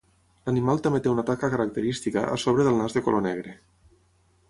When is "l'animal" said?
0.47-0.81